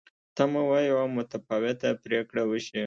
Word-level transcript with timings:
تمه 0.35 0.61
وه 0.69 0.79
یوه 0.91 1.05
متفاوته 1.17 1.89
پرېکړه 2.03 2.41
وشي. 2.47 2.79